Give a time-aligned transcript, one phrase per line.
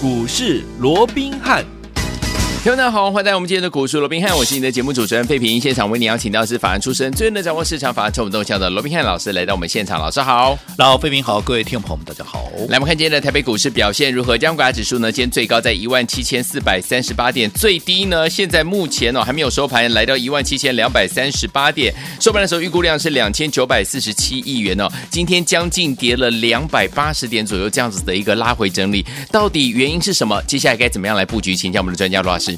[0.00, 1.77] 股市罗宾汉。
[2.68, 5.58] 听众大家好，欢迎来到我们今天的股市罗宾汉，我是你的节目主持人费平。
[5.58, 12.44] 现场为你邀请到是法案出身、最能掌握市场法案成本动向的罗宾汉老师来到我们现场，老师好，老费平好，各位听众朋友们大家好。
[12.68, 14.36] 来，我们看今天的台北股市表现如何？
[14.36, 30.42] 加权指数呢，今天最高在一万七千四百三十八点，最低呢，现在目前哦还没有收盘，来到一万七千两百三十八点，收盘的时候预估量是两千九百四十七亿元哦，今天将近跌了两百八十点左右，这样子的一个拉回整理，到底原因是什么？
[30.42, 31.56] 接下来该怎么样来布局？
[31.56, 32.57] 请教我们的专家罗老师。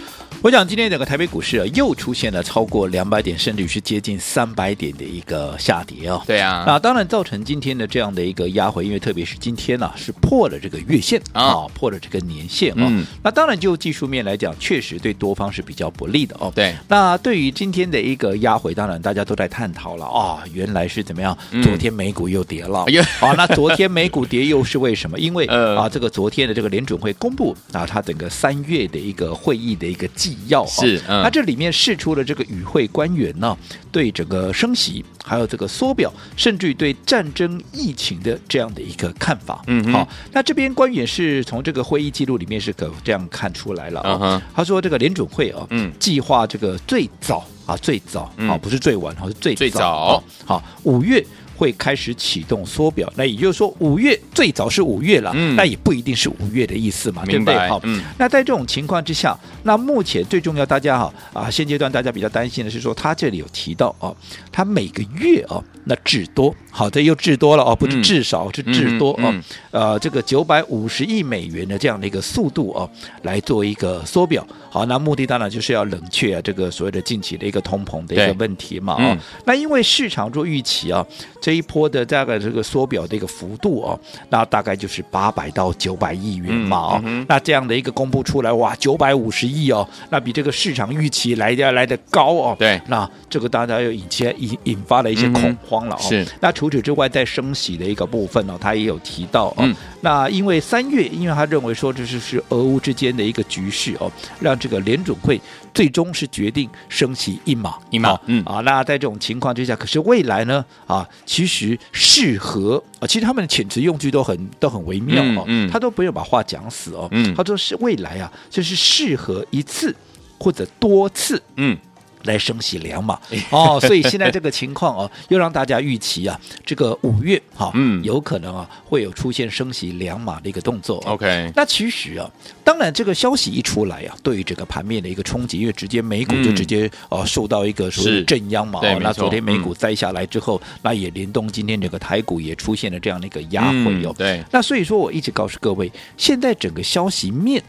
[0.43, 6.19] 我想今天整个台北股市啊，又出现了超过两百点，甚至是接近三百点的一个下跌哦。
[6.25, 12.87] 对啊，那当然造成今天的这样的一个压回，因为特别是今天呢、啊、是破了这个月线啊、哦，破了这个年线哦。
[12.89, 16.51] 嗯、那当然就技术面来讲，确实对多方是比较不利的哦。
[16.55, 21.37] 对，那对于今天的一个压回，当然大家都在探讨了啊、哦，原来是怎么样？
[21.61, 25.19] 昨天美股又跌了，啊、嗯哦，那昨天美股跌又是为什么？
[25.19, 25.45] 因为
[25.77, 30.99] 啊，这个昨天的这个联准会公布啊，它整个三月的一个会议的一个纪要、哦、是。
[31.07, 33.57] 它这里面释出了这个与会官员呢，
[33.91, 39.61] 对整个升息，还有这个缩表，甚至于对战争疫情的这样的一个看法。
[39.67, 44.17] 嗯哼，好，那这边官员是从这个会议记录里面是可这样看出来了啊。
[44.17, 44.41] Uh-huh.
[44.55, 51.25] 他说这个联准会啊，嗯，计划这个最早啊，最早啊，不是最晚，好是最最早，好五月。
[51.61, 57.55] 会开始启动缩表，那也就是说五月最早是五月了，嗯，那也不一定是五月的意思嘛，对不对？
[57.69, 64.17] 好，嗯，那在这种情况之下，那目前最重要，大家哈啊，现阶段大家比较担心的是说，他这里有提到哦，
[64.51, 69.31] 他每个月哦，那至多，好，的又至多了哦，不是至少，嗯、是至多哦，
[69.69, 72.89] 呃，这个九百五十亿美元的这样的一个速度哦，
[73.21, 81.05] 来做一个缩表，好，那目的当然就是要冷却啊，这个所谓的近期的一个通膨的一个问题嘛，啊、哦，那因为市场做预期啊。
[81.41, 83.99] 这一波的大概这个缩表的一个幅度哦，
[84.29, 96.01] 那大概就是八百到九百亿元嘛哦，嗯嗯、那这样的一个公布出来哇，九百五十亿哦，那比这个市场预期来的来的高哦，对，那这个大家又引起引引发了一些恐慌了哦。
[96.01, 105.39] 是，那除此之外，在升息的一个部分哦，他也有提到哦，嗯、那因为三月，因为他认为说这是是俄乌之间的一个局势哦，让这个联准会
[105.73, 111.07] 最终是决定升息一码一码，嗯啊，那在这种情况之下，可是未来呢啊？
[111.25, 119.95] 其实适合啊，其实他们的遣词用句都很都很微妙哦，嗯，他都不用把话讲死哦，嗯，他说是未来啊，就是适合一次
[120.39, 121.77] 或者多次，嗯。
[122.23, 127.71] 来升息两码哦，所以现在这个情况哦， 又让大家预期啊，这个五月哈、
[128.03, 130.97] 有可能啊会有出现升息两码的一个动作。
[131.05, 132.29] OK，那其实啊，
[132.63, 138.79] 当然这个消息一出来啊，对于这个盘面的一个冲击，因为直接美股就直接哦、嗯啊、受到一个所谓的震央嘛。
[138.81, 144.13] 哦，那昨天美股栽下来之后，嗯、那也联动今天这个台股也出现了这样的一个压回哦。
[144.17, 147.61] 对，那所以说我一直告诉各位，现在整个消息面。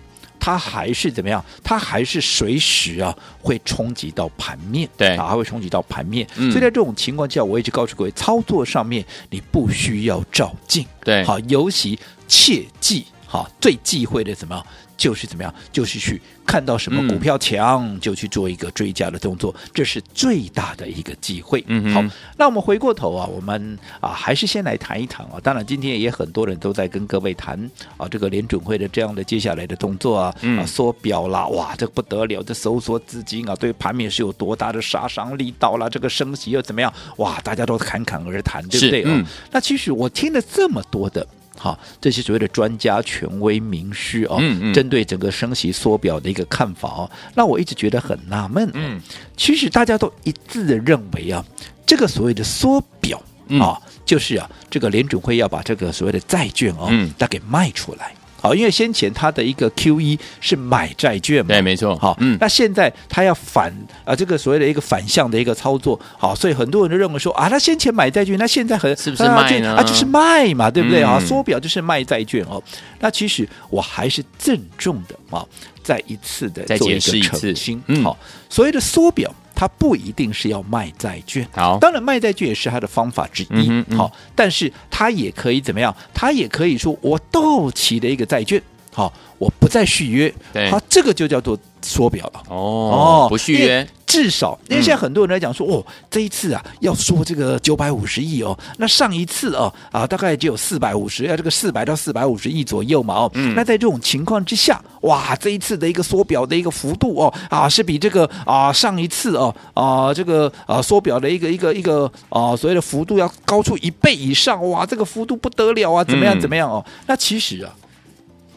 [0.44, 1.42] 它还是怎么样？
[1.62, 6.26] 它还是随时啊会冲击到盘面，对啊，还会冲击到盘面。
[6.34, 14.66] 嗯、所以在这种情况下，我一直告诉各位，操作上面你不需要照镜，对，好，尤其切记，好，最忌讳的怎么样？
[15.02, 15.52] 就是怎么样？
[15.72, 21.64] 就是去看到什么股票强，嗯、就去做一个追加的动作，这是最大的一个机会。
[21.66, 25.40] 嗯哼，好，那我们回过头啊，我们啊还是先来谈一谈啊。
[25.42, 27.58] 当然，今天也很多人都在跟各位谈
[27.96, 35.88] 啊，这个联准会的这样的接下来的动作啊，嗯、啊缩表啦，哇，这不得了，这收缩资金啊，对盘面是有多大的杀伤力到啦？
[35.88, 36.94] 这个升息又怎么样？
[37.16, 39.02] 哇，大家都侃侃而谈，对不对？
[39.04, 41.26] 嗯，那其实我听了这么多的。
[41.62, 48.68] 好，这些所谓的专家、权威、名师哦，嗯嗯、针对整个升息缩表的一个看法哦，那我一直觉得很纳闷。
[48.74, 49.00] 嗯，
[49.36, 51.44] 其实大家都一致的认为啊，
[51.86, 53.16] 这个所谓的缩表
[53.60, 58.12] 啊，嗯、就是啊，这个联准会要把这个所谓的债券哦，嗯，它给卖出来。
[58.42, 61.97] 好，因为先前他的一个 QE 是买债券嘛，对，没错。
[61.97, 63.72] 好，嗯，那现在他要反
[64.04, 69.76] 啊，这个所谓的一个反向的一个操作，好，所以很多人都认为说啊，他先前买债券，那现在很是不是卖呢？
[69.76, 71.20] 啊，就是卖嘛，对不对啊？
[71.20, 72.61] 缩表就是卖债券哦。
[72.99, 75.46] 那其实我还是郑重的啊，
[75.81, 77.81] 再一次的做一个澄清。
[77.87, 78.19] 嗯，好，
[78.50, 79.32] 所谓的缩表。
[79.62, 85.94] 它不一定是要卖债券，好，当然卖债券也是它的方法之一，嗯嗯、好，但是它也可以怎么样？
[86.12, 88.61] 它也可以说我到期的一个债券，
[88.92, 93.88] 好，我不再续约，对，好，这个就叫做缩表了，哦，哦不续约。
[94.04, 116.84] 至少，因为现在很多人来讲说，哦，这一次啊，要说这个九百五十亿哦，那上一次哦，啊，大概只有四百五十，要这个四百到四百五十亿左右嘛，哦，嗯，那在这种情况之下，哇，这一次的一个缩表的一个幅度哦，啊，是比这个啊上一次哦，啊这个啊缩表的一个一个一个啊所谓的幅度要高出一倍以上，哇，这个幅度不得了啊，怎么样怎么样哦？
[117.06, 117.74] 那其实啊。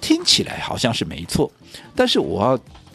[0.05, 1.51] 听起来好像是没错，
[1.95, 2.49] 但是我要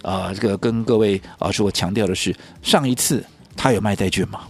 [0.08, 3.24] 啊、呃，这个跟各位啊说，我强调的是，上一次
[3.56, 4.42] 他有卖债券吗？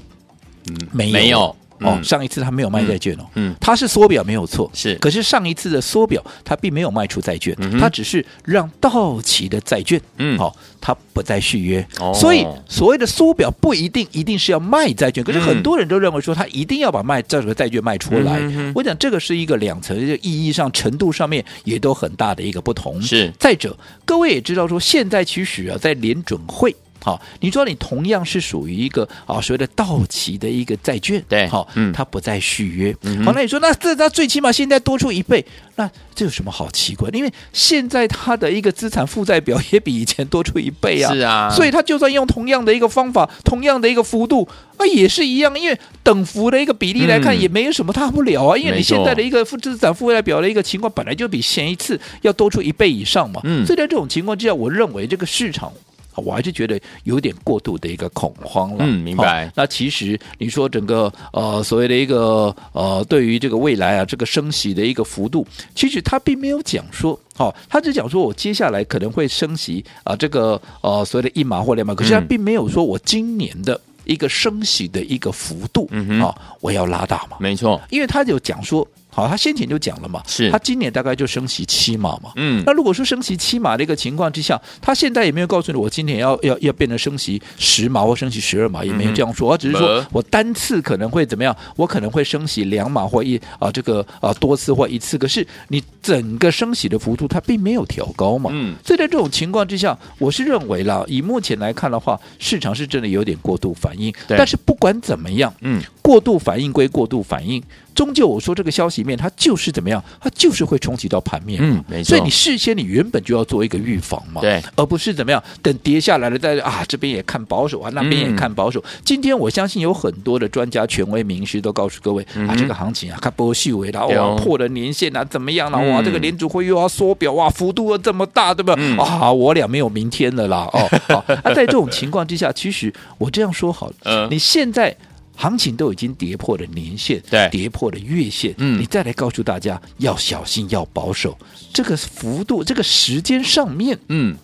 [0.68, 1.12] 嗯，没有。
[1.14, 23.32] 没有哦，上一次他没有卖债券哦，嗯，他是缩表没有错，是，可是上一次的缩表他并没有卖出债券，嗯，他只是让到期的债券，嗯，好，他不再续约，哦，所以所谓的缩表不一定一定是要卖债券，可是很多人都认为说他一定要把卖这个债券卖出来，嗯，我讲这个是一个两层，这个意义上程度上面也都很大的一个不同，是。
[23.38, 26.74] 再者，各位也知道说现在其实啊，在联准会。
[27.02, 35.44] 好，你说你同样是属于一个啊所谓的到期的一个债券，对，好，嗯，它不再续约，嗯、好，那你说那这它最起码现在多出一倍，
[35.76, 37.10] 那这有什么好奇怪？
[37.10, 37.16] 的？
[37.16, 55.72] 因为现在它的一个资产负债表也比以前多出一倍啊，是啊，所以它就算用同样的一个方法，同样的一个幅度啊，也是一样，因为等幅的一个比例来看，也没有什么大不了啊，嗯、因为你现在的一个负资产负债表的一个情况，本来就比前一次要多出一倍以上嘛，嗯，所以在这种情况之下，我认为这个市场。
[56.20, 58.76] 我还是觉得有点过度的一个恐慌了。
[58.80, 59.46] 嗯，明白。
[59.46, 77.36] 哦、那其实你说整个呃所谓的一个呃对于这个未来啊这个升息的一个幅度，其实他并没有讲说，哦，他只讲说我接下来可能会升息啊、呃、这个呃所谓的一码或两码，可是他并没有说我今年的一个升息的一个幅度，嗯哼，哦，我要拉大嘛。
[77.40, 78.86] 没错，因为他就讲说。
[79.10, 107.60] 好，他先前就讲了嘛，是，他今年大概就升息七码嘛，嗯，那如果说升息七码的一个情况之下，他现在也没有告诉你我今年要要要变成升息十码或升息十二码，也没有这样说，他、嗯、只是说我单次可能会怎么样，我可能会升息两码或一啊这个啊多次或一次，可是你整个升息的幅度它并没有调高嘛，嗯，所以在这种情况之下，我是认为啦，以目前来看的话，市场是真的有点过度反应，但是不管怎么样，嗯，过度反应归过度反应。
[107.94, 110.02] 终究我说这个消息面，它就是怎么样？
[110.20, 111.60] 它就是会冲击到盘面。
[111.62, 112.10] 嗯，没错。
[112.10, 118.80] 所以你事先你原本就要做一个预防嘛，对，而不是怎么样等跌下来了再啊这边也看保守啊，那边也看保守。
[118.80, 125.82] 嗯、今天我相信有很多的专家、权威、名师都告诉各位、嗯、啊，这个行情啊，看波细微的哇，破了年线啊，怎么样了、啊？
[125.96, 128.84] 哇，这个联储会又要缩表哇，幅度又这么大，对不对？
[128.84, 130.68] 嗯、啊，我俩没有明天了啦。
[130.72, 134.96] 哦，好、啊，那在这种情况之下，其实我这样说好了， 嗯，你现在。
[135.40, 141.34] 行情都已经跌破了年线，对，跌破了月线，嗯，你再来告诉大家要小心，要保守，
[141.72, 144.36] 这个幅度，这个时间上面，嗯，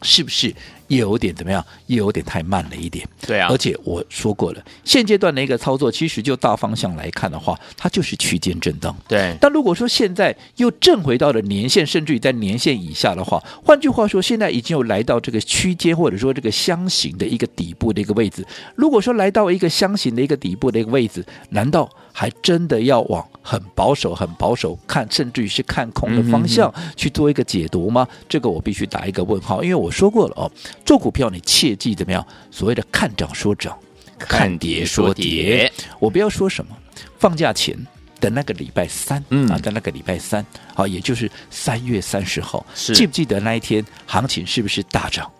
[0.00, 0.54] 是不是？
[0.90, 1.64] 也有点怎么样？
[1.86, 3.08] 也有点太慢了一点。
[3.24, 8.94] 对啊，而且我说过了，现阶段的一个操作，其实就大方向来看的话，它就是区间震荡。
[9.06, 9.36] 对。
[9.40, 18.44] 但如果说现在又正回到了年线，甚至于在年线以下的话，换句话说，现在已经有来到这个区间或者说这个箱型的一个底部的一个位置。
[18.74, 28.04] 如果说来到一个箱型的一个底部的一个位置，难道还真的要往很保守、很保守看，甚至于是看空的方向去做一个解读吗？
[28.10, 30.50] 嗯、这个我必须打一个问号，因为我说过了哦。
[30.90, 32.26] 做股票，你切记怎么样？
[32.50, 33.78] 所谓的看涨说涨，
[34.18, 35.72] 看跌说跌。
[36.00, 36.76] 我不要说什么，
[37.16, 37.78] 放假前
[38.18, 40.44] 的那个礼拜三，嗯啊，在那个礼拜三，
[40.74, 45.30] 好，也就是三月三十号，记不记得那一天行情是不是大涨？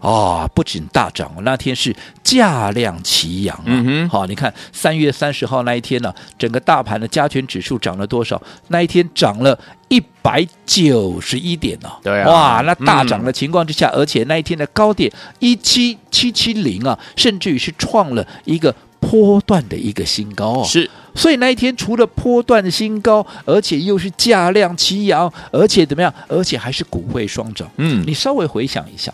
[0.00, 1.94] 啊、哦，不仅大涨，那天是
[2.24, 3.64] 价量齐扬啊！
[3.66, 8.40] 嗯、好，你看三月三十号那一天呢、啊，整个大盘的加权指数涨了多少？
[8.68, 9.58] 那一天涨了
[9.88, 12.00] 一百九十一点呢、啊！
[12.02, 20.64] 对啊，哇，那大涨的情况之下，嗯、而且那一天的高点一七七七零啊，甚至于是创了一个波段的一个新高啊！
[20.64, 26.10] 是，所以那一天除了波段的新高，而且又是价量齐扬，而且怎么样？
[26.26, 27.70] 而且还是股汇双涨。
[27.76, 29.12] 嗯，你稍微回想一下。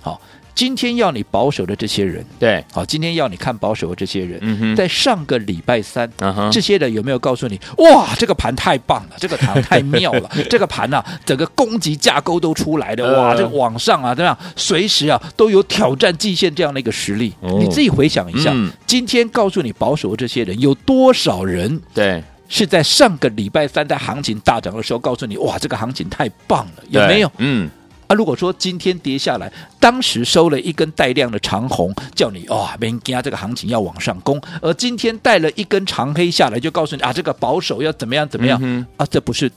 [0.00, 0.20] 好，
[0.58, 27.30] 今天要你保守的这些人，对，好，今天要你看保守的这些人，嗯，在上个礼拜三，嗯，这些人有没有告诉你，哇，这个盘太棒了，这个盘太妙了， 这个盘啊，整个攻击架构都出来了，哇，这个往上啊，怎么样，随时啊都有挑战极限这样的一个实力，哦，你自己回想一下，嗯，今天告诉你保守的这些人有多少人，对，是在上个礼拜三在行情大涨的时候告诉你，哇，这个行情太棒了，有没有？
[27.38, 27.70] 嗯。
[28.08, 39.06] 啊，如果说今天跌下来，当时收了一根带量的长红，叫你哇，别惊，这个行情要往上攻；而今天带了一根长黑下来，就告诉你啊，这个保守要怎么样怎么样、嗯、啊？
[39.10, 39.52] 这不是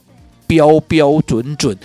[0.46, 1.78] 标标准准、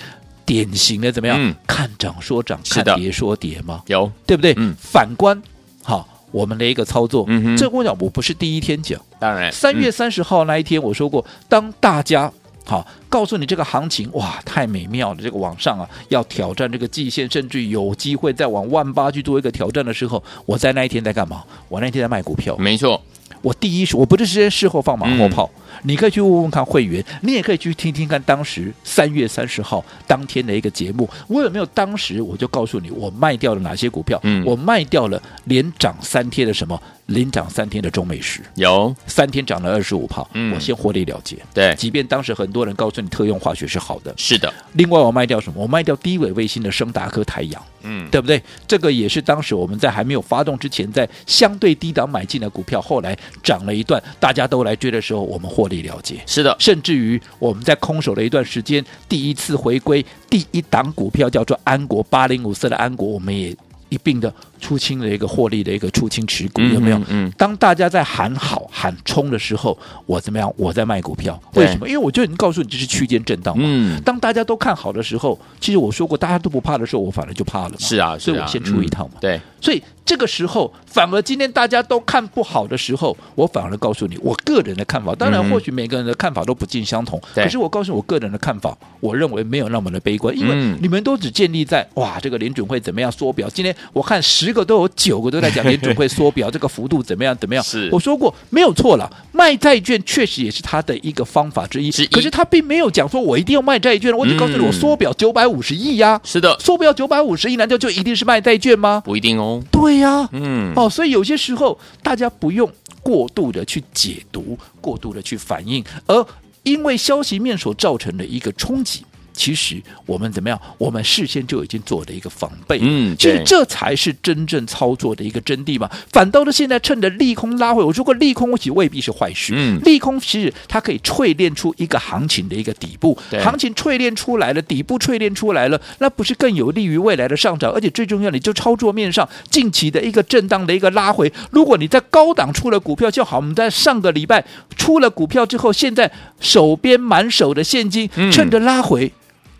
[0.44, 1.36] 典型的怎么样？
[1.40, 3.82] 嗯、看涨说涨，看跌说跌吗？
[3.86, 4.52] 有，对不对？
[4.56, 5.40] 嗯、反观
[5.84, 12.32] 好我们的一个操作，嗯、这我讲我不是第一天讲，当然，三月三十号那一天我说过，当大家。
[12.68, 15.20] 好，告诉你这个行情哇，太美妙了！
[15.22, 21.44] 这个往上啊，要挑战这个季线，甚至有机会再往万八去做一个挑战的时候，我在那一天在干嘛？
[21.68, 22.56] 我那一天在卖股票。
[22.56, 23.00] 没错，
[23.40, 25.48] 我第一，我不是事先事后放马后炮。
[25.56, 34.18] 嗯你可以去问问看会员，你也可以去听听看当时三月三十号当天的一个节目，我有没有当时我就告诉你我卖掉了哪些股票？
[34.22, 36.80] 嗯，我卖掉了连涨三天的什么？
[37.06, 41.36] 连涨三天的中美石有三天涨了二十五炮，嗯，我先获利了结。
[41.54, 44.52] 对，即便当时很多人告诉你特用化学是好的，是的。
[44.72, 45.62] 另外我卖掉什么？
[45.62, 48.42] 我卖掉低轨卫星的升达科、太阳，嗯，对不对？
[48.66, 56.20] 这个也是当时我们在还没有发动之前，在相对低档买进的股票，后来涨了一段，大家都来追的时候，我们获利了结。
[56.26, 63.56] 是的，甚至于我们在空手了一段时间，第一次回归第一档股票叫做安国八零五四的安国，我们也。
[63.88, 67.00] 一并的出清的一个获利的一个出清持股，有没有？
[67.08, 70.52] 嗯，当大家在喊好喊冲的时候，我怎么样？
[70.56, 71.88] 我在卖股票，为什么？
[71.88, 73.64] 因为我就已经告诉你这是区间震荡嘛。
[73.66, 77.76] 嗯，当大家都看好的时候，其实我说过大家都不怕的时候，我反而就怕了嘛。
[77.78, 79.16] 是啊，所以我先出一趟嘛。
[79.20, 79.82] 对，所以。
[80.06, 85.12] 这个时候，反而今天大家都看不好的时候，我反而告诉你我个人的看法。
[85.16, 93.50] 当然，或许每个人的看法都不尽相同，嗯、可是我告诉我个人的看法，我认为没有那么的悲观，因为你们都只建立在哇，这个联准会怎么样缩表。
[93.50, 97.62] 今天我看十个都有九个都在讲联准会缩表，这个幅度怎么样怎么样。
[97.64, 101.90] 是，我说过没有错了，卖债券确实也是他的一个方法之一。
[101.90, 106.20] 之一，可是他并没有讲说我一定要卖债券，我只告诉你我缩表九百五十亿呀。
[106.24, 109.02] 是的，缩表九百五十亿，难道就一定是卖债券吗？
[109.04, 109.62] 不一定哦。
[109.70, 110.72] 对呀，嗯。
[110.76, 112.70] 哦，所以有些时候大家不用
[113.02, 116.26] 过度的去解读，过度的去反应，而
[116.62, 119.04] 因为消息面所造成的一个冲击。
[119.36, 120.58] 其实我们怎么样？
[120.78, 122.78] 我们事先就已经做了一个防备。
[122.80, 125.88] 嗯，其实这才是真正操作的一个真谛嘛。
[126.10, 129.52] 反倒是现在趁着利空拉回，我如果利空其实未必是坏事。
[129.54, 133.16] 嗯，利空其实它可以淬炼出一个行情的一个底部。
[133.42, 137.70] 行情淬炼出来了，底部淬炼出来了，那不是更有利于未来的上涨？
[137.70, 141.30] 而且最重要，你就操作面上近期的一个震荡的一个拉回。
[141.50, 144.44] 如果你在高档出了股票就好，我们在上个礼拜
[144.76, 149.12] 出了股票之后，现在手边满手的现金，趁着拉回。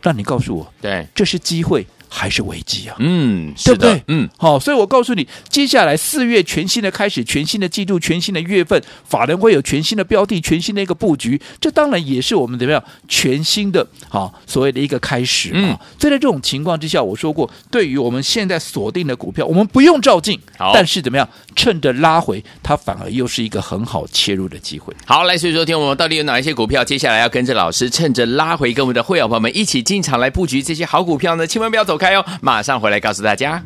[0.06, 1.84] 那你告诉我，对，这是机会。
[2.08, 2.96] 还是危机啊？
[2.98, 4.02] 嗯，对不对？
[4.08, 11.40] 嗯，好，所以我告诉你，接下来四月全新的开始，全新的季度，全新的月份，法人会有全新的标的，全新的一个布局。
[11.60, 15.54] 这当然也是我们怎么样全新的啊所谓的一个开始啊。
[15.54, 20.38] 嗯，所以在这种情况之下，我说过，对于我们现在锁定的股票，我们不用照进，
[20.72, 24.94] 但是怎么样，趁着拉回，它反而又是一个很好切入的机会。
[25.04, 31.46] 好，来，所以说听我们到底有哪一些股票，接下来要跟着老师，趁着拉回，跟我们的会员朋友们一起进场来布局这些好股票呢？
[31.46, 32.76] 千万不要走开哦，马上。
[32.78, 33.62] 回来告诉大家。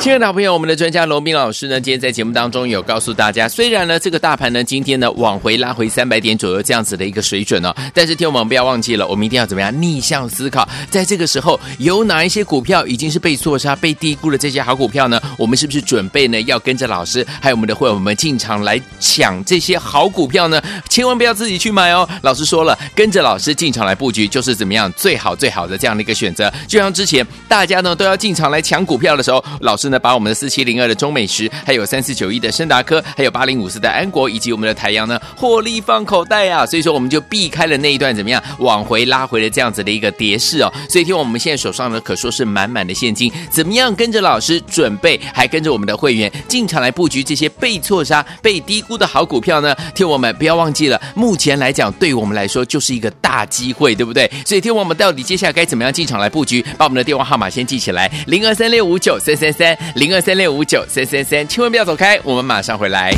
[0.00, 15.20] 亲爱的好朋友，我们的专家罗宾老师呢，今天在节目当中有告诉大家，虽然呢这个大盘呢今天呢往回拉回三百点左右这样子的一个水准哦，但是听我们不要忘记了，我们一定要怎么样逆向思考，在这个时候有哪一些股票已经是被错杀、被低估的这些好股票呢？
[15.36, 20.62] 我们是不是准备呢要跟着老师还有我们的会员们进场来抢这些好股票呢？
[20.88, 26.50] 千万不要自己去买哦，老师说了，跟着老师进场来布局就是怎么样最好最好的这样的一个选择。
[26.66, 29.89] 就像之前大家呢都要进场来抢股票的时候，老师。
[29.90, 36.64] 那把我们的四七零二的中美时，还有三四九一的申达科，还有八零五四的安国，以及我们的台阳呢，获利放口袋啊！
[36.64, 40.72] 所以说我们就避开了那一段怎么样往回拉回的这样子的一个跌势哦。
[40.88, 49.74] 所以听我们现在手上呢，可说是满满的现金，怎么样跟着老师准备，还跟着我们的会员进场来布局这些被错杀、被低估的好股票呢？
[49.94, 54.30] 听我们不要忘记了，目前来讲，对我们来说就是一个大机会，对不对？
[54.46, 56.64] 所以听我们到底接下来该怎么样进场来布局？
[56.78, 59.76] 把我们的电话号码先记起来：零二三六五九三三三。
[59.94, 63.12] 零二三六五九三三三，千万不要走开，我们马上回来。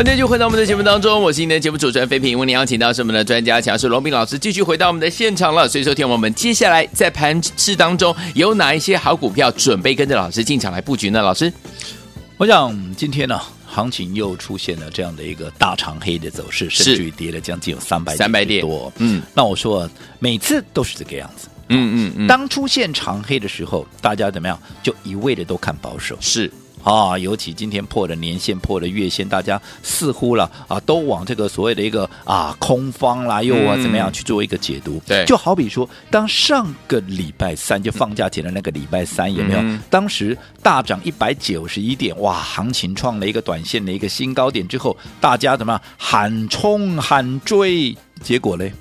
[0.00, 5.68] 欢迎继续回到我们的节目当中，我是今天的节目主持人飞平，为您邀请到是我们的专家强势龙斌老师，继续回到我们的现场了。
[5.68, 11.20] 所以说，听我们接下来在盘市当中有哪一些好股票，准备跟着老师进场来布局呢？
[11.20, 11.52] 老师，
[12.38, 18.90] 我想今天呢，行情又出现了这样的一个大长黑的走势，甚至于跌了将近有三百三百点多。
[18.96, 19.86] 嗯，那我说
[20.18, 21.46] 每次都是这个样子。
[21.68, 24.58] 嗯嗯嗯，当出现长黑的时候，大家怎么样？
[24.82, 26.16] 就一味的都看保守。
[26.22, 26.50] 是。
[26.82, 35.00] 啊，尤其今天破了年线，破了月线，大家似乎了啊，都往这个所谓的一个啊空方啦，又啊怎么样去做一个解读？
[35.06, 39.60] 对，就好比说，当上个礼拜三就放假前的那个礼拜三，有没有？
[39.60, 47.96] 嗯、当时大涨一百九十一点，哇，行情创了一个短线的一个新高点之后，大家怎么样喊冲喊追？
[48.22, 48.72] 结果嘞？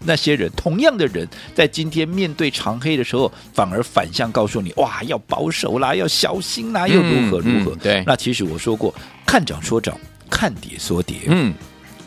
[0.00, 7.72] 那些人，同样的人，在今天面对长黑的时候，反而反向告诉你：哇，要保守啦，要小心啦，又如何如何？
[7.72, 8.94] 嗯嗯、对，那其实我说过，
[9.26, 9.98] 看涨说涨，
[10.30, 11.54] 看跌说跌，嗯，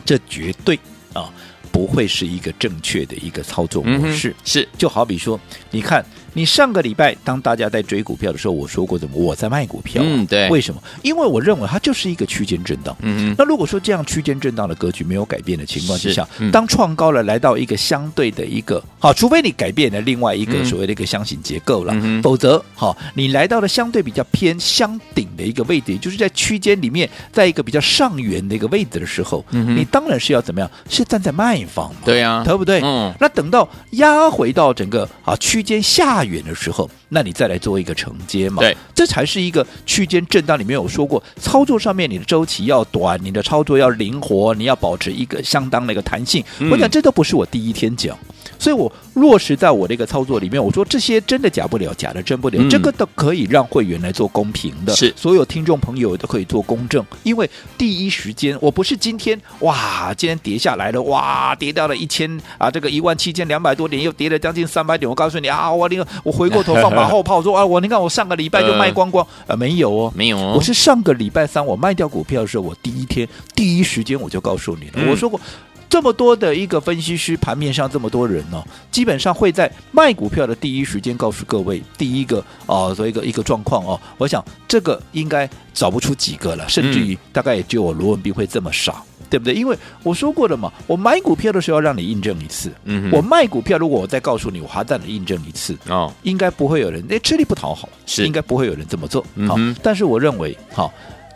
[0.04, 0.78] 这绝对
[1.12, 1.32] 啊，
[1.70, 4.30] 不会是一个正确的一个操作模式。
[4.30, 5.38] 嗯、是，就好比说，
[5.70, 6.04] 你看。
[6.32, 10.02] 你上个礼拜当大家在追股票的时候，我说过怎么我在卖股票？
[10.04, 10.48] 嗯，对。
[10.48, 10.82] 为什么？
[11.02, 12.96] 因为我认为它就是一个区间震荡。
[13.00, 13.34] 嗯嗯。
[13.36, 30.70] 那如果说这样区间震荡的格局没有改变的情况之下，嗯、当创高了来到一个相对的一个好，除非你改变了另外一个所谓的一个箱型结构了，嗯、否则好，你来到了相对比较偏箱顶的一个位置，也就是在区间里面，在一个比较上缘的一个位置的时候，嗯、你当然是要怎么样？
[30.88, 32.00] 是站在卖方嘛？
[32.04, 32.80] 对呀、啊，对不对？
[32.82, 33.12] 嗯。
[33.20, 36.88] 那等到压回到整个啊区间下缘的时候。
[37.08, 38.60] 那你再来做一个承接嘛？
[38.60, 46.44] 对，这才是一个区间震荡里面有说过，操作上面你的周期要短，你的操作要灵活，你要保持一个相当的一个弹性。
[46.58, 48.16] 嗯、我想这都不是我第一天讲，
[48.58, 50.62] 所以我落实在我的一个操作里面。
[50.62, 57.48] 我说这些真的假不了，假的真不了，嗯、这个都可以让会员来做公平的，是所有听众朋友都可以做公正，因为
[57.78, 65.08] 第一时间我不是今天哇，今天跌下来了哇，跌到了一千啊，这个一万七千两百多点，又跌了将近三百点。
[65.08, 66.98] 我告诉你啊，我那个我回过头放。
[66.98, 75.40] 马后炮说啊，我你看我上个礼拜就卖光光，呃，没有哦，没有哦，我是上个礼拜三我卖掉股票的时候，我第一天第一时间我就告诉你了，嗯、我说过
[75.88, 89.02] 这么多的一个分析师，盘面上这么多人呢、哦，基本上会在卖股票的第一时间告诉各位第一个啊，做、呃、一个一个状况哦，我想这个应该找不出几个了，甚至于大概也只有我罗文斌会这么傻。
[89.30, 89.52] 对不对？
[89.52, 92.72] 因为我说过了嘛，我买股票的时候要让你印证一次。
[92.84, 95.76] 嗯，我卖股票，如果我再告诉你，我还让你印证一次。
[95.86, 99.22] 哦，应该不会有人哎吃力不讨好，是应该不会有人这么做。
[99.34, 100.90] 嗯哼，但是我认为，好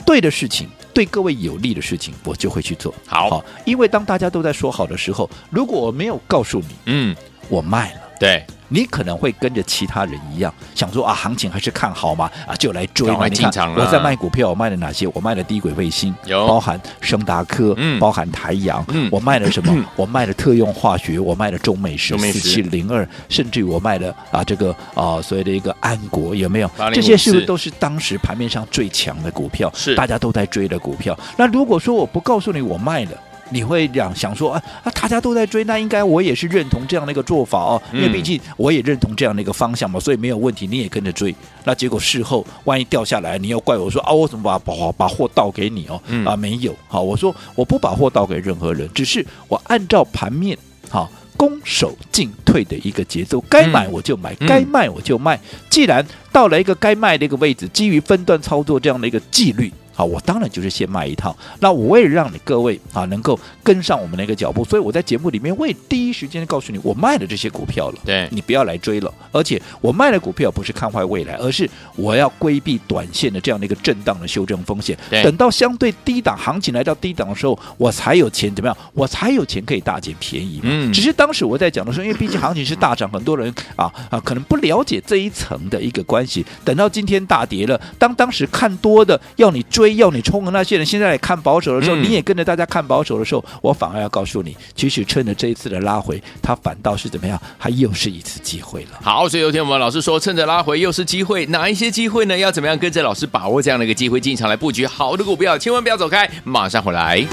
[0.07, 2.95] 对的事情，对各位有利的事情，我就会去做。
[3.07, 7.17] 好，因为当大家都在说好的时候，如果我没有告诉你，嗯，
[7.49, 8.47] 我卖了，对。
[8.75, 13.27] 你可能会跟着其他人一样想说啊，行情还是看好嘛，啊，就来追嘛。
[13.27, 15.07] 你看我在卖股票，我卖了哪些？
[15.09, 19.85] 我卖了低轨卫星，有包含升达科，嗯，包含台阳，嗯，我卖了什么？
[19.95, 26.71] 我卖了特用化学，我卖了中美石四七零二，甚至于我卖了啊这个啊所谓的一个安国，有没有？
[26.95, 29.71] 这些是不是都是当时盘面上最强的股票？
[29.75, 31.15] 是大家都在追的股票。
[31.37, 33.11] 那如果说我不告诉你我卖了？
[33.53, 41.35] 你会想想说啊啊，大家都在追，那应该我也是认同这样的一个做法哦，因为毕竟我也认同这样的一个方向嘛，所以没有问题，你也跟着追。
[41.65, 46.03] 那结果事后万一掉下来，你要怪我说啊，我怎么把把把货倒给你哦？
[46.25, 50.57] 啊，没有，好，我说我不把货倒给任何人，只是我按照盘面
[50.89, 55.39] 好攻守进退的一个节奏，该买我就买，该卖我就卖。
[55.71, 59.73] 既然到了一个该卖的一个位置，基于分段操作这样的一个纪律。
[59.95, 61.37] 好，我当然就是先卖一套。
[61.61, 67.99] 那我为了让你各位啊能够跟上我们的一个脚步，所以我在节目里面会第一时间告诉你，我卖了这些股票了。
[68.05, 69.13] 对，你不要来追了。
[69.31, 74.97] 而且我卖的股票不是看坏未来，而是我要规避短线的这样的一个震荡的修正风险。
[75.11, 78.77] 对，等到相对低档行情来到低档的时候，我才有钱怎么样？
[78.95, 80.63] 我才有钱可以大捡便宜嘛。
[80.65, 80.91] 嗯。
[80.93, 86.45] 只是当时我在讲的时候，因为 毕竟行情是大涨，很多人啊啊可能不了解这一层的一个关系。
[86.65, 89.82] 等到今天大跌了，当当时看多的要你追。
[89.83, 97.41] 追要你冲的那些人，现在来看保守的时候，嗯、你也跟着大家看保守的时候，我反而要告诉你，其实趁着这一次的拉回，它反倒是怎么样？
[97.59, 99.01] 它又是一次机会了。
[99.03, 102.39] 好，所以有天我们老师说，趁着拉回又是机会，哪一些机会呢？
[102.39, 105.59] 要怎么样跟着老师把握这样的一个机会进场来布局好的股票？
[105.59, 107.27] 千万不要走开，马上回来。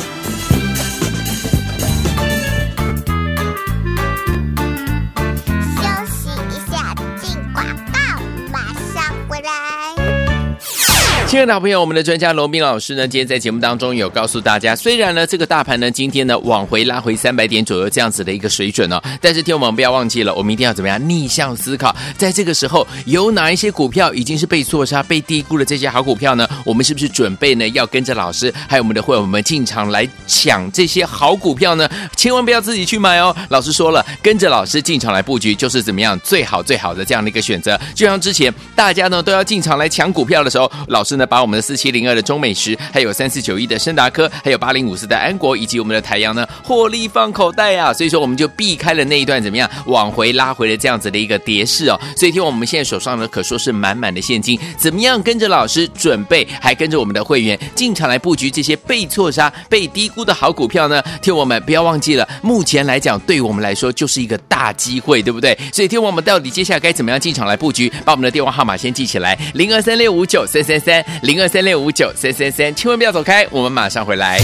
[11.30, 26.50] 亲爱的好朋友，我们的专家罗宾老师呢，今天在节目当中有告诉大家，虽然呢这个大盘呢今天呢往回拉回三百点左右这样子的一个水准哦，但是听我们不要忘记了，我们一定要怎么样逆向思考，在这个时候有哪一些股票已经是被错杀、被低估的这些好股票呢？
[26.66, 31.88] 我们是不是准备呢要跟着老师还有我们的会员们进场来抢这些好股票呢？
[32.16, 37.80] 千万不要自己去买哦，老师说了，跟着老师进场来布局就是怎么样最好最好的这样的一个选择。
[37.94, 41.19] 就像之前大家呢都要进场来抢股票的时候，老师。
[41.20, 47.92] 那把我们的四七零二的中美时，还有三四九一的申达科，还有八零五四的安国，以及我们的台阳呢，获利放口袋啊！
[47.92, 52.00] 所以说我们就避开了那一段怎么样往回拉回的这样子的一个跌势哦。
[52.16, 61.04] 所以听我们现在手上呢，可说是满满的现金，怎么样跟着老师准备，还跟着我们的会员进场来布局这些被错杀、被低估的好股票呢？
[61.22, 65.58] 听我们不要忘记了，目前来讲，对我们来说就是一个大机会，对不对？
[65.74, 67.92] 所以听我们到底接下来该怎么样进场来布局？
[68.06, 71.06] 把我们的电话号码先记起来：零二三六五九三三三。
[71.22, 74.40] 零二三六五九三三三，千万不要走开，我们马上回来。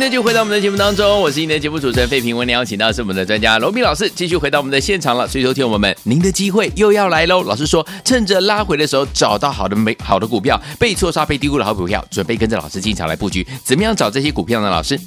[0.00, 2.34] 欢迎继续回到我们的节目当中，我是今天的节目主持人费平。
[2.34, 5.28] 为您邀请到是我们的专家罗斌老师，继续回到我们的现场了。
[5.28, 7.42] 所以，说，听我们，您的机会又要来喽。
[7.42, 13.46] 老师说，趁着拉回的时候，找到好的美好的股票，被错杀、被低估的好股票，准备跟着老师进场来布局。
[13.62, 14.70] 怎么样找这些股票呢？
[14.70, 14.98] 老师，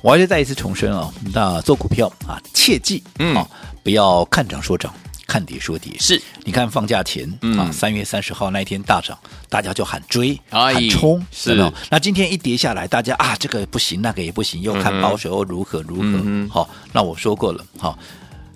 [0.00, 3.46] 我还是再一次重申啊，那做股票啊，切记，嗯，啊、
[3.82, 4.90] 不要看涨说涨。
[5.36, 6.18] 看跌说跌，是。
[6.44, 9.18] 你看放假前、嗯、啊，三月三十号那一天大涨，
[9.50, 11.52] 大家就喊追、哎、喊冲，是。
[11.52, 11.70] 没有？
[11.90, 16.02] 那今天一跌下来，大家啊，这个不行，那个也不行，又看保守又如何如何。
[16.02, 17.98] 好、嗯哦，那我说过了，好、哦，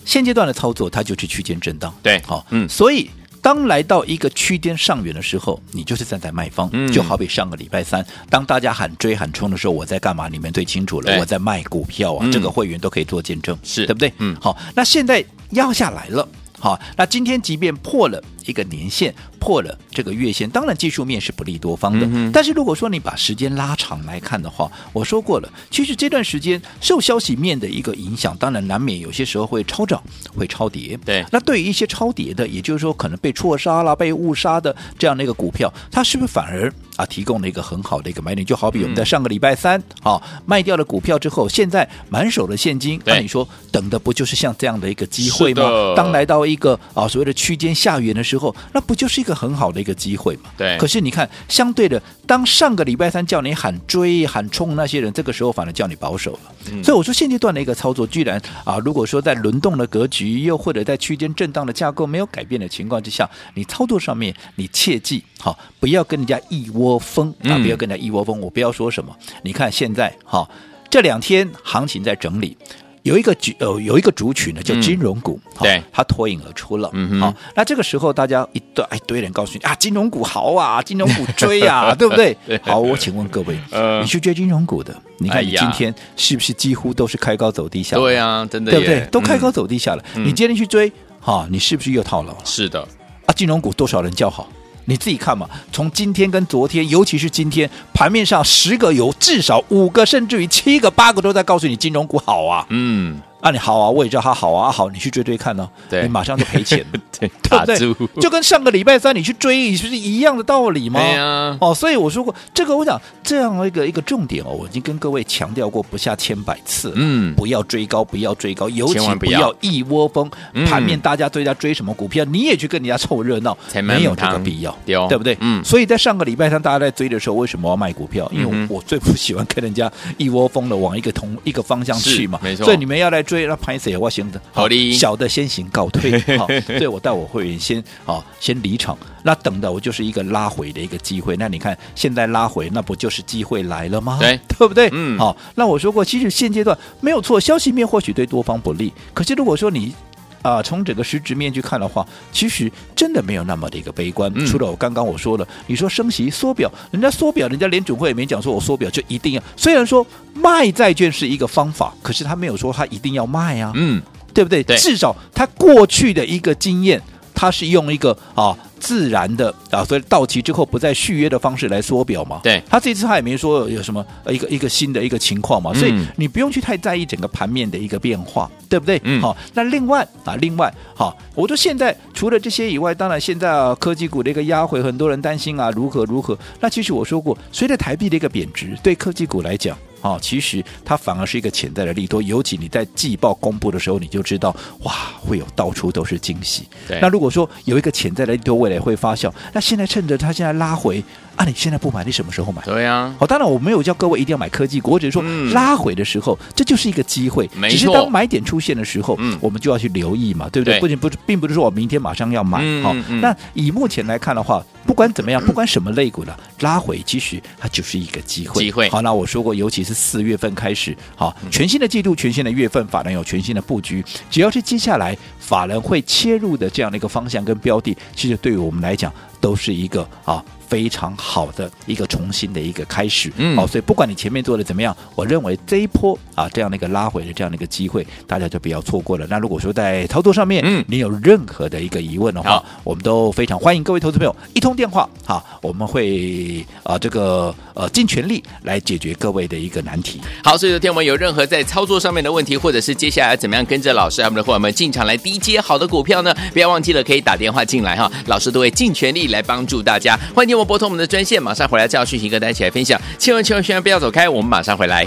[0.06, 3.10] 现阶段的操作它就是区间震荡，对，好、哦，嗯，所以
[3.42, 10.28] 当来到一个区间上缘的时候，你就是站在卖方，嗯、就好比上个礼拜三，当大家喊追喊冲的时候，我在干嘛？
[10.28, 13.84] 你们最清楚了，我在卖股票啊，嗯、这个会员都可以做见证，是。
[13.84, 14.10] 对不对？
[14.16, 16.26] 嗯，好，那现在压下来了。
[16.60, 22.06] 好，那今天即便破了一个年线，破了这个月线，当然技术面是不利多方的。
[22.10, 30.02] 嗯、但是如果说你把时间拉长来看的话，我说过了，其实这段时间受消息面的一个影响，当然难免有些时候会超涨，
[30.36, 30.98] 会超跌。
[31.04, 36.72] 对，那对于一些超跌的，也就是说可能被错杀了、被误杀的这样的一个股票，它是不是反而？
[36.96, 45.94] 啊，提供了一个很好的一个买点，就好比我们在上个礼拜三，好、嗯、卖掉了股票之后，现在满手的现金，那你说等的不就是像这样的一个机会吗？
[45.96, 50.50] 当来到一个啊所谓的区间下缘的时候，那不就是一个很好的一个机会嘛？
[50.56, 50.76] 对。
[50.78, 56.40] 可是你看，相对的，当上个礼拜三叫你喊追喊冲那些人，这个时候反而叫你保守了。
[56.72, 66.80] 嗯、所以我说现阶段的一个操作，居然啊，如果说在轮动的格局，又或者在区间震荡的架构没有改变的情况之下，你操作上面你切记好，不要跟人家一窝。
[66.80, 67.58] 窝蜂啊！
[67.58, 68.40] 不要跟人家一窝蜂。
[68.40, 69.14] 我不要说什么。
[69.42, 70.48] 你看现在哈，
[70.88, 72.56] 这两天行情在整理，
[73.02, 76.90] 有一个局呃，有一个族群呢，叫金融股，对，它脱颖而出了。
[76.92, 82.36] 嗯好，那这个时候大家一堆一堆人告诉你啊，金融股好啊，金融股追啊， 对不对？
[82.62, 83.58] 好，我请问各位，
[84.02, 88.02] 你去追金融股的，你看你今天是不是几乎都是开高走低下来？
[88.02, 89.00] 对啊，真的，对不对？
[89.10, 90.04] 都开高走低下了。
[90.16, 92.34] 你今天去追，哈，你是不是又套牢？
[92.44, 92.80] 是的，
[93.26, 94.48] 啊，金融股多少人叫好？
[94.86, 102.64] 你自己看嘛，从今天跟昨天，尤其是今天盘面上十个有至少五个，甚至于七个、八个都在告诉你金融股好啊。
[102.70, 103.20] 嗯。
[103.40, 106.84] 啊，你好啊，我也知道他好啊，好，你去追追看呢，对，你马上就赔钱，
[107.18, 107.26] 对，
[107.74, 108.20] 对不对？
[108.20, 111.00] 就跟上个礼拜三你去追，你是不是一样的道理吗？
[111.00, 120.30] 对啊，哦，所以我说过，这个我想这样一个一个重点哦，我已经跟各位强调过不下千百次，嗯，不要追高，不要追高，尤其不要一窝蜂，
[120.66, 125.34] 盘面大家追在追什么股票，你也去跟人家凑热闹，没有这个必要，对不对？
[125.40, 128.30] 嗯，所以在上个礼拜三大家在追的时候，为什么要卖股票？
[128.34, 133.20] 因为我最不喜欢跟人家一窝蜂的往一个同 一个方向去嘛，没错，所以你们要来。
[133.30, 133.96] 追那拍谁？
[133.96, 138.98] 我行的，好的，小的先行告退， 好，所以我带我会员先啊，先离场。
[139.22, 141.36] 那等的我就是一个拉回的一个机会。
[141.36, 144.16] 那你看现在拉回，那不就是机会来了吗？
[144.18, 144.88] 对， 对不对？
[144.92, 145.36] 嗯，好。
[145.54, 148.92] 那我说过，其实现阶段没有错，消息面或许对多方不利。
[149.14, 149.94] 可是如果说你
[150.42, 154.30] 啊，从整个实质面去看的话，其实真的没有那么的一个悲观。
[154.34, 159.42] 嗯、除了我刚刚我说的，你说升息缩表，人家缩表，人家联准会也没讲说我缩表就一定要。
[159.56, 164.00] 虽然说卖债券是一个方法，可是他没有说他一定要卖啊，嗯，
[164.32, 164.62] 对不对？
[164.62, 167.02] 对，至少他过去的一个经验，
[167.34, 168.56] 他是用一个啊。
[168.80, 172.40] 自然的啊，所以到期之后不再续约的方式来缩表嘛。
[172.42, 179.00] 对，他这次他也没说有什么一个一个新的一个情况嘛，所以你不用去太在意整个盘面的一个变化，对不对？
[179.04, 179.20] 嗯。
[179.20, 186.36] 好，那另外啊，另外好，我说现在除了这些以外，当然现在啊科技股的一个压回，很多人担心啊如何如何。
[186.58, 189.76] 那其实我说过，随着台币的一个贬值，对科技股来讲。
[190.00, 196.68] 啊、哦，其实它反而是一个潜在的利多，尤其你在季报公布的时候，你就知道哇，会有到处都是惊喜。
[196.88, 201.02] 对，那如果说有一个潜在的利多，未来会发酵，那现在趁着它现在拉回，
[201.40, 202.60] 啊，你现在不买，你什么时候买？
[202.66, 203.14] 对呀、啊。
[203.18, 207.48] 好、哦，当然我没有叫各位一定要买科技股，我只是说、嗯、拉回的时候，这就是一个机会。
[207.54, 207.72] 没错。
[207.72, 210.74] 只是当买点出现的时候，嗯，我们就要去留意嘛，对不对？
[210.74, 212.58] 对不仅不，并不是说我明天马上要买。
[212.82, 214.62] 好、那以目前来看的话。
[214.86, 218.64] 不管怎么样，不管什么类股的拉回，其实它就是一个机会。
[218.64, 218.88] 机会。
[218.88, 224.04] 好，那我说过，尤其是四月份开始，好，全新的季度、全新的月份，法人有全新的布局。
[224.30, 230.42] 只要是接下来法人会切入的这样的一个方向跟标的，其实对于我们来讲，都是一个啊。
[230.70, 239.26] 非常好的一个重新的一个开始，嗯，好，所以不管你前面做的怎么样，我认为这一波啊这样的一个拉回的这样的一个机会，大家就不要错过了。
[239.28, 250.20] 那如果说在操作上面，嗯，你有任何的一个疑问的话，我们都非常欢迎各位投资朋友一通电话，好，我们会啊这个呃尽全力来解决各位的一个难题。
[250.44, 256.32] 好，所以昨天我们有任何在操作上面的问题，或者是接下来怎么样跟着老师他们的伙伴们进场来低接好的股票呢？
[256.52, 260.16] 不要忘记了可以打电话进来哈，老师都会尽全力来帮助大家。
[260.34, 261.42] 欢迎我拨通我们的专线。
[261.42, 263.00] 马上回来，这样讯息跟大家一起来分享。
[263.18, 265.06] 千万千万千万不要走开，我们马上回来。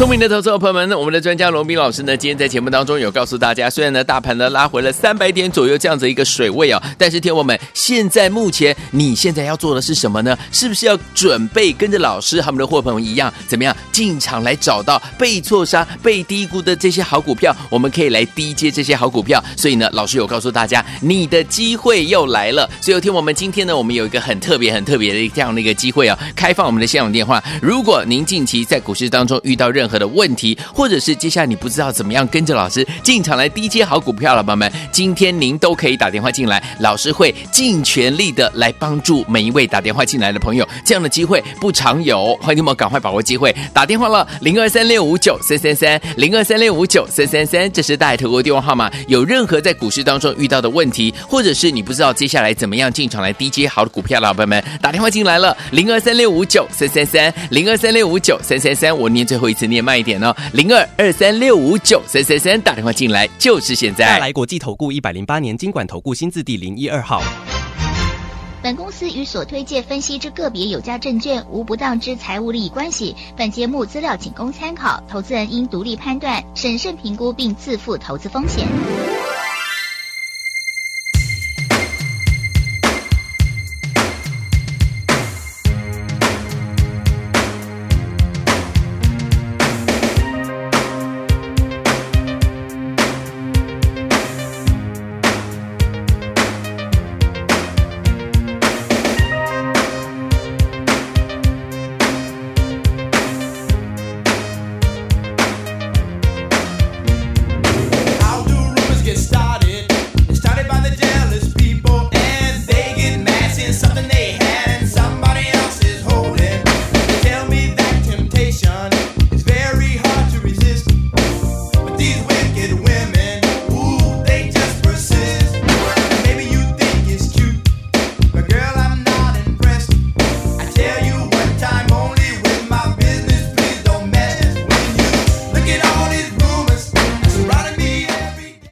[0.00, 10.34] 聪明的投资者朋友们，我们的专家罗宾老师呢，今天在节目当中有告诉大家，虽然呢大盘呢拉回了三百点左右这样子一个水位啊，但是听我们现在目前你现在要做的是什么呢？
[10.50, 17.54] 是不是要准备跟着老师他们的伙伴们一样，怎么样进场来找到被错杀、被低估的这些好股票？
[17.68, 19.44] 我们可以来低接这些好股票。
[19.54, 22.66] 所以呢，老师有告诉大家，你的机会又来了。
[22.80, 27.44] 所以听我们今天呢，我们有一个很特别、很特别的这样的一个机会啊，开放我们的现场电话。
[27.60, 40.66] 如果您近期在股市当中遇到任何的问题，或者是接下来你不知道怎么样跟着老师进场来低接好股票了，宝宝们，今天您都可以打电话进来，老师会尽全力的来帮助每一位打电话进来的朋友。
[40.84, 48.90] 这样的机会不常有，欢迎你们赶快把握机会，打电话了零二三六五九三三三零二三六五九三三三，这是大头哥电话号码。
[49.08, 60.34] 有任何在股市当中遇到的问题，或者是你不知道接下来怎么样进场来低接好的股票，老板们打电话进来了零二三六五九三三三零二三六五九三三三，我念最后一次念慢一点哦。
[60.52, 64.06] 零二二三六五九三三三，打电话进来就是现在。
[64.06, 67.22] 大来国际投顾一百零八年经管投顾新字第零一二号。
[68.62, 73.16] 本公司与所推介分析之个别有价证券无不当之财务利益关系。
[73.34, 78.66] 本节目资料仅供参考，投资人应独立判断、审慎评估并自负投资风险。